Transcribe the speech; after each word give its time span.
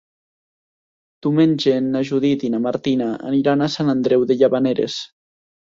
Diumenge 1.25 1.75
na 1.89 2.01
Judit 2.11 2.47
i 2.47 2.51
na 2.55 2.63
Martina 2.65 3.13
aniran 3.33 3.63
a 3.67 3.71
Sant 3.77 3.97
Andreu 3.97 4.29
de 4.33 4.39
Llavaneres. 4.41 4.99